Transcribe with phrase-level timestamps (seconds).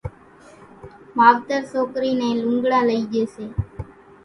[1.17, 3.45] ماوتر سوڪرِي نين لوڳڙان لئِي ڄي سي